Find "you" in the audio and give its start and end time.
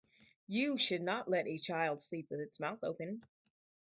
0.47-0.79